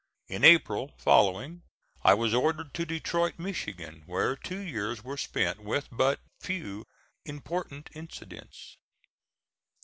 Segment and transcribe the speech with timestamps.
[0.29, 1.61] In April following
[2.03, 6.85] I was ordered to Detroit, Michigan, where two years were spent with but few
[7.23, 8.77] important incidents.